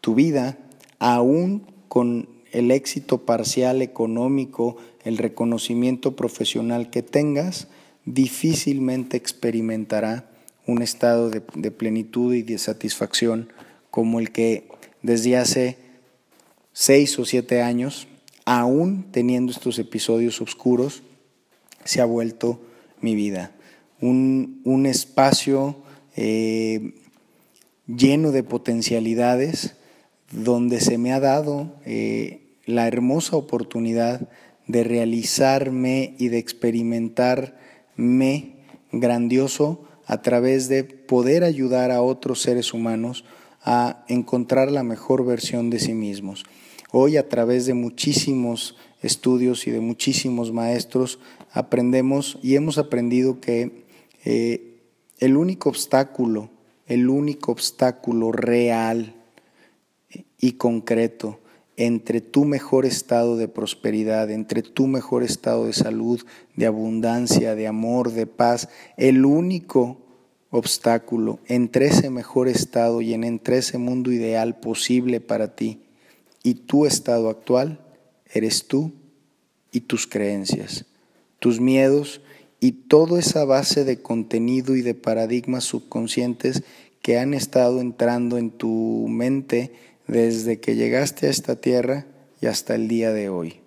[0.00, 0.58] tu vida,
[0.98, 7.66] aún con el éxito parcial económico, el reconocimiento profesional que tengas,
[8.04, 10.30] difícilmente experimentará
[10.66, 13.52] un estado de, plenitud y de satisfacción
[13.90, 14.68] como el que
[15.02, 15.76] desde hace
[16.72, 18.06] seis o siete años,
[18.44, 21.02] aún teniendo estos episodios oscuros,
[21.84, 22.60] se ha vuelto
[23.00, 23.52] mi vida.
[24.00, 25.76] Un, espacio
[26.16, 26.94] eh,
[27.86, 29.74] lleno de potencialidades
[30.30, 34.28] donde se me ha dado eh, la hermosa oportunidad
[34.66, 38.56] de realizarme y de experimentarme
[38.92, 43.24] grandioso a través de poder ayudar a otros seres humanos
[43.62, 46.44] a encontrar la mejor versión de sí mismos.
[46.92, 51.18] Hoy a través de muchísimos estudios y de muchísimos maestros
[51.52, 53.84] aprendemos y hemos aprendido que
[54.24, 54.80] eh,
[55.18, 56.50] el único obstáculo,
[56.86, 59.14] el único obstáculo real
[60.38, 61.40] y concreto
[61.76, 66.20] entre tu mejor estado de prosperidad, entre tu mejor estado de salud,
[66.56, 69.98] de abundancia, de amor, de paz, el único
[70.50, 75.80] obstáculo entre ese mejor estado y en entre ese mundo ideal posible para ti
[76.44, 77.80] y tu estado actual,
[78.32, 78.92] eres tú
[79.72, 80.84] y tus creencias,
[81.40, 82.20] tus miedos
[82.60, 86.62] y toda esa base de contenido y de paradigmas subconscientes
[87.02, 89.72] que han estado entrando en tu mente
[90.06, 92.06] desde que llegaste a esta tierra
[92.40, 93.60] y hasta el día de hoy.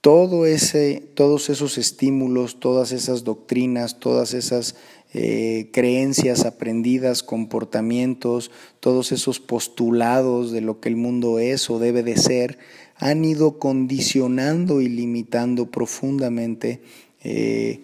[0.00, 4.76] Todo ese, todos esos estímulos, todas esas doctrinas, todas esas
[5.12, 12.02] eh, creencias aprendidas, comportamientos, todos esos postulados de lo que el mundo es o debe
[12.02, 12.58] de ser,
[12.96, 16.80] han ido condicionando y limitando profundamente
[17.22, 17.80] eh,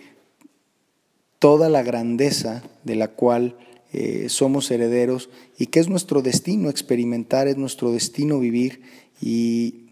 [1.38, 3.56] toda la grandeza de la cual
[3.96, 8.82] eh, somos herederos y que es nuestro destino experimentar, es nuestro destino vivir
[9.22, 9.84] y,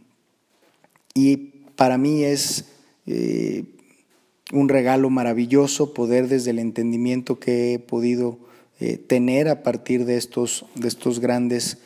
[1.14, 1.36] y
[1.76, 2.64] para mí es
[3.06, 3.62] eh,
[4.52, 8.40] un regalo maravilloso poder desde el entendimiento que he podido
[8.80, 11.78] eh, tener a partir de estos, de estos grandes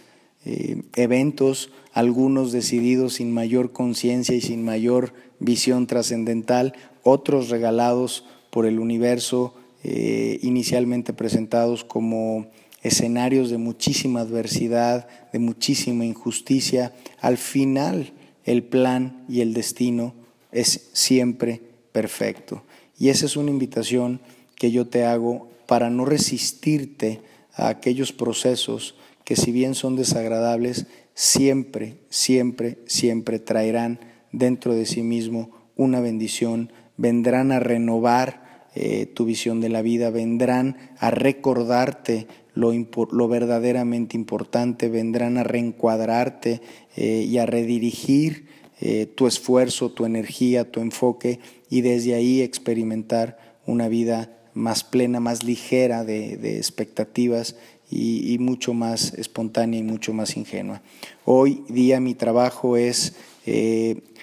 [0.95, 8.79] eventos, algunos decididos sin mayor conciencia y sin mayor visión trascendental, otros regalados por el
[8.79, 9.55] universo
[9.85, 12.47] eh, inicialmente presentados como
[12.83, 18.13] escenarios de muchísima adversidad, de muchísima injusticia, al final
[18.45, 20.15] el plan y el destino
[20.53, 21.61] es siempre
[21.93, 22.63] perfecto.
[22.99, 24.21] Y esa es una invitación
[24.55, 27.21] que yo te hago para no resistirte
[27.53, 33.99] a aquellos procesos que si bien son desagradables, siempre, siempre, siempre traerán
[34.31, 38.46] dentro de sí mismo una bendición, vendrán a renovar
[38.79, 42.75] eh, tu visión de la vida, vendrán a recordarte lo,
[43.11, 46.61] lo verdaderamente importante, vendrán a reencuadrarte
[46.95, 48.49] eh, y a redirigir
[48.83, 55.21] eh, tu esfuerzo, tu energía, tu enfoque y desde ahí experimentar una vida más plena,
[55.21, 57.57] más ligera de, expectativas
[57.91, 60.83] y, mucho más espontánea y mucho más ingenua.
[61.25, 63.15] Hoy día mi trabajo es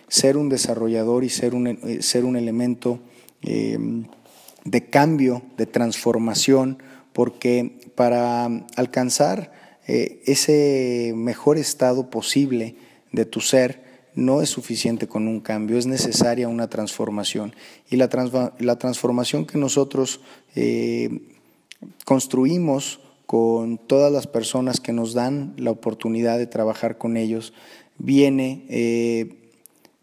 [0.07, 2.99] ser un desarrollador y ser un, ser un elemento
[4.65, 8.45] de cambio, de transformación, porque para
[8.75, 9.51] alcanzar
[9.87, 12.75] eh, ese mejor estado posible
[13.11, 13.83] de tu ser,
[14.15, 17.55] no es suficiente con un cambio, es necesaria una transformación.
[17.89, 18.09] Y la,
[18.59, 20.21] la transformación que nosotros
[20.55, 21.21] eh,
[22.05, 27.53] construimos con todas las personas que nos dan la oportunidad de trabajar con ellos,
[27.97, 29.51] viene eh,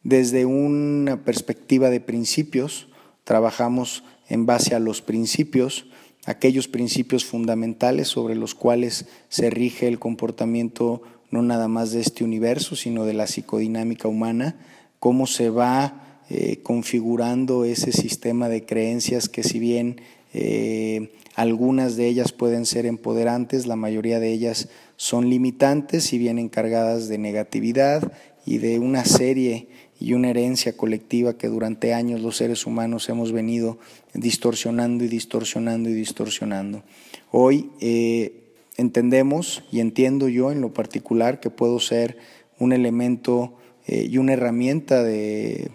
[0.02, 2.88] desde una perspectiva de principios,
[3.24, 5.86] trabajamos en base a los principios,
[6.24, 12.24] aquellos principios fundamentales sobre los cuales se rige el comportamiento no nada más de este
[12.24, 14.56] universo, sino de la psicodinámica humana,
[14.98, 20.00] cómo se va eh, configurando ese sistema de creencias que si bien
[20.32, 26.48] eh, algunas de ellas pueden ser empoderantes, la mayoría de ellas son limitantes y vienen
[26.48, 28.12] cargadas de negatividad
[28.46, 29.68] y de una serie
[30.00, 33.78] y una herencia colectiva que durante años los seres humanos hemos venido
[34.14, 36.82] distorsionando y distorsionando y distorsionando.
[37.30, 42.16] Hoy eh, entendemos y entiendo yo en lo particular que puedo ser
[42.58, 45.70] un elemento eh, y una herramienta de,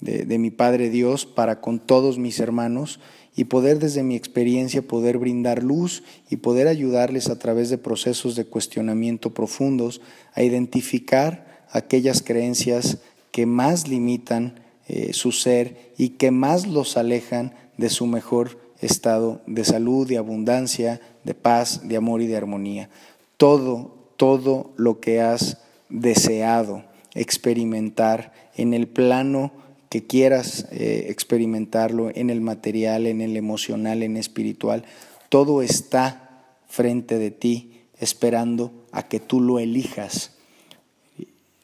[0.00, 3.00] de mi Padre Dios para con todos mis hermanos
[3.36, 8.36] y poder desde mi experiencia poder brindar luz y poder ayudarles a través de procesos
[8.36, 10.00] de cuestionamiento profundos
[10.34, 12.98] a identificar aquellas creencias
[13.34, 19.40] que más limitan eh, su ser y que más los alejan de su mejor estado
[19.48, 22.90] de salud, de abundancia, de paz, de amor y de armonía.
[23.36, 25.58] Todo, todo lo que has
[25.88, 29.50] deseado experimentar en el plano
[29.88, 34.84] que quieras eh, experimentarlo en el material, en el emocional, en el espiritual,
[35.28, 40.33] todo está frente de ti esperando a que tú lo elijas.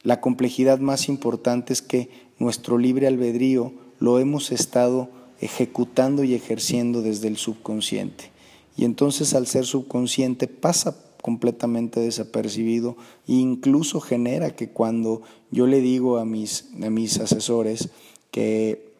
[0.02, 7.02] La complejidad más importante es que nuestro libre albedrío lo hemos estado ejecutando y ejerciendo
[7.02, 8.30] desde el subconsciente.
[8.76, 12.96] Y entonces al ser subconsciente pasa completamente desapercibido
[13.28, 17.90] e incluso genera que cuando yo le digo a mis, a mis asesores
[18.30, 18.90] que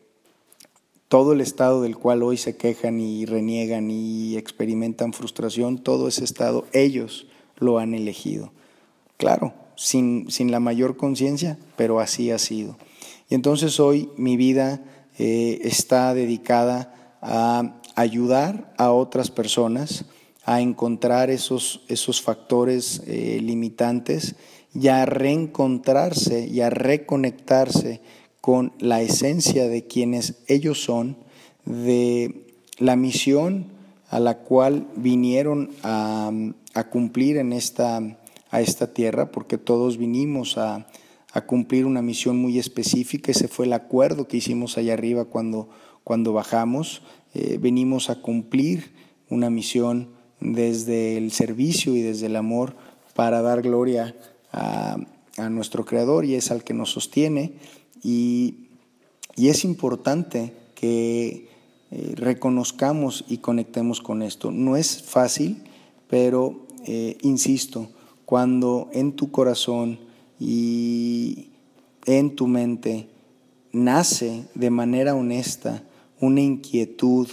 [1.09, 6.25] todo el estado del cual hoy se quejan y reniegan y experimentan frustración, todo ese
[6.25, 7.27] estado ellos
[7.59, 8.53] lo han elegido.
[9.17, 12.77] Claro, sin, sin la mayor conciencia, pero así ha sido.
[13.31, 14.83] Y entonces hoy mi vida
[15.19, 20.05] eh, está dedicada a ayudar a otras personas
[20.45, 24.35] a encontrar esos, esos factores eh, limitantes
[24.75, 28.01] y a reencontrarse y a reconectarse
[28.41, 31.17] con la esencia de quienes ellos son,
[31.65, 32.47] de
[32.79, 33.67] la misión
[34.09, 36.33] a la cual vinieron a,
[36.91, 38.01] cumplir en esta,
[38.51, 40.87] a esta tierra, porque todos vinimos a,
[41.47, 43.31] cumplir una misión muy específica.
[43.31, 45.69] Ese fue el acuerdo que hicimos allá arriba cuando,
[46.03, 47.03] cuando bajamos.
[47.35, 48.93] Eh, venimos a cumplir
[49.29, 50.09] una misión
[50.41, 52.75] desde el servicio y desde el amor
[53.15, 54.17] para dar gloria
[54.53, 54.97] a,
[55.51, 57.55] nuestro Creador y es al que nos sostiene.
[58.03, 58.67] Y,
[59.37, 61.49] es importante que
[61.91, 64.51] eh, reconozcamos y conectemos con esto.
[64.51, 65.63] No es fácil,
[66.09, 67.89] pero eh, insisto,
[68.31, 69.99] cuando en tu corazón
[70.39, 71.49] y
[72.07, 73.09] en tu mente
[73.73, 75.83] nace de manera honesta
[76.21, 77.27] una inquietud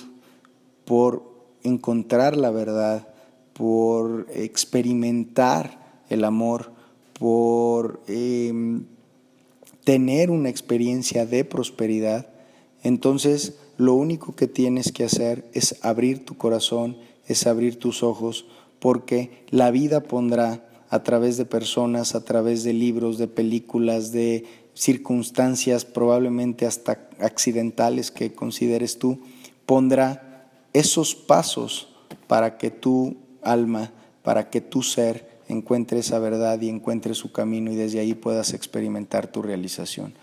[0.85, 1.21] por
[1.61, 3.09] encontrar la verdad,
[3.53, 6.71] por experimentar el amor,
[7.19, 8.85] por em,
[9.83, 12.27] tener una experiencia de prosperidad,
[12.81, 18.47] entonces lo único que tienes que hacer es abrir tu corazón, es abrir tus ojos,
[18.79, 24.45] porque la vida pondrá a través de personas, a través de libros, de películas, de
[24.73, 29.19] circunstancias probablemente hasta accidentales que consideres tú,
[29.65, 31.89] pondrá esos pasos
[32.27, 33.91] para que tu alma,
[34.23, 38.53] para que tu ser encuentre esa verdad y encuentre su camino y desde ahí puedas
[38.53, 40.13] experimentar tu realización.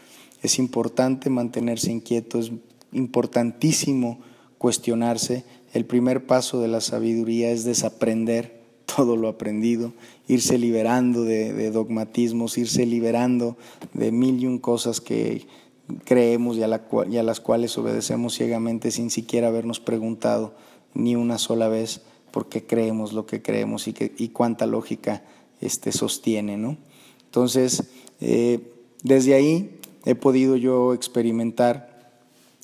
[0.42, 2.52] Es importante mantenerse inquieto, es
[2.92, 4.20] importantísimo
[4.58, 5.44] cuestionarse.
[5.72, 8.53] El primer paso de la sabiduría es desaprender
[8.84, 9.92] todo lo aprendido,
[10.28, 13.56] irse liberando de, dogmatismos, irse liberando
[13.92, 15.46] de mil y un cosas que
[16.04, 20.54] creemos y a, las cuales obedecemos ciegamente sin siquiera habernos preguntado
[20.94, 25.22] ni una sola vez por qué creemos lo que creemos y, y cuánta lógica
[25.60, 26.56] este, sostiene.
[26.56, 26.76] ¿no?
[27.26, 27.84] Entonces,
[28.20, 28.60] eh,
[29.02, 31.94] desde ahí he podido yo experimentar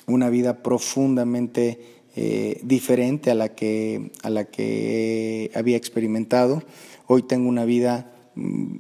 [0.06, 6.62] una vida profundamente eh, diferente a la, que, a la que había experimentado.
[7.06, 8.76] Hoy tengo una vida mm,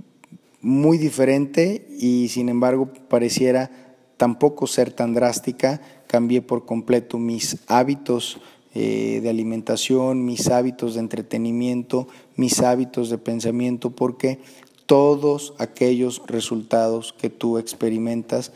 [0.62, 3.70] muy diferente y sin embargo pareciera
[4.16, 5.80] tampoco ser tan drástica.
[6.06, 8.40] Cambié por completo mis hábitos
[8.74, 14.40] eh, de alimentación, mis hábitos de entretenimiento, mis hábitos de pensamiento, porque
[14.86, 18.52] todos aquellos resultados que tú experimentas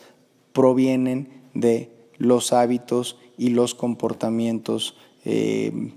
[0.53, 5.93] provienen de los hábitos y los comportamientos eh,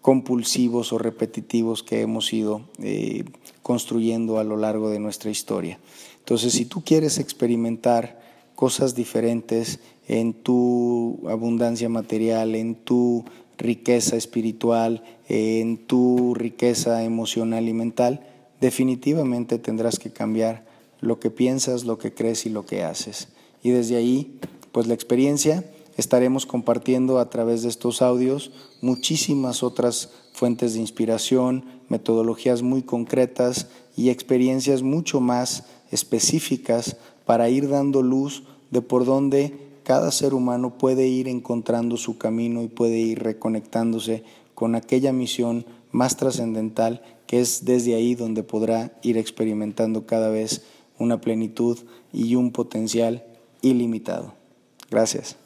[0.00, 3.24] compulsivos o repetitivos que hemos ido eh,
[3.62, 5.78] construyendo a lo largo de nuestra historia.
[6.20, 8.20] Entonces, si tú quieres experimentar
[8.54, 13.24] cosas diferentes en tu abundancia material, en tu
[13.58, 18.26] riqueza espiritual, en tu riqueza emocional y mental,
[18.60, 20.66] definitivamente tendrás que cambiar
[21.00, 23.28] lo que piensas, lo que crees y lo que haces.
[23.62, 24.38] Y desde ahí,
[24.72, 25.64] pues la experiencia
[25.98, 33.66] estaremos compartiendo a través de estos audios muchísimas otras fuentes de inspiración, metodologías muy concretas
[33.96, 36.96] y experiencias mucho más específicas
[37.26, 42.62] para ir dando luz de por dónde cada ser humano puede ir encontrando su camino
[42.62, 44.22] y puede ir reconectándose
[44.54, 50.62] con aquella misión más trascendental que es desde ahí donde podrá ir experimentando cada vez
[50.98, 51.78] una plenitud
[52.12, 53.24] y un potencial
[53.62, 54.34] ilimitado.
[54.90, 55.36] Gracias.